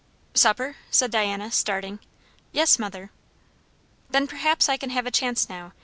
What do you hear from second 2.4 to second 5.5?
"Yes, mother." "Then perhaps I can have a chance